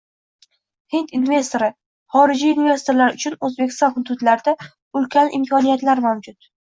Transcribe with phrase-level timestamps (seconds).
[0.93, 1.67] Hind investori:
[2.15, 4.55] Xorijiy investorlar uchun O‘zbekiston hududlarida
[5.03, 6.51] ulkan imkoniyatlar mavjud